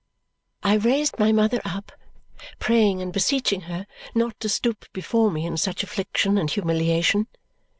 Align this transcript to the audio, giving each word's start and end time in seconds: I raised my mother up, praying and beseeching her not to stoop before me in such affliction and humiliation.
I 0.63 0.77
raised 0.77 1.19
my 1.19 1.31
mother 1.31 1.61
up, 1.63 1.91
praying 2.57 3.03
and 3.03 3.13
beseeching 3.13 3.61
her 3.69 3.85
not 4.15 4.39
to 4.39 4.49
stoop 4.49 4.91
before 4.93 5.29
me 5.29 5.45
in 5.45 5.57
such 5.57 5.83
affliction 5.83 6.39
and 6.39 6.49
humiliation. 6.49 7.27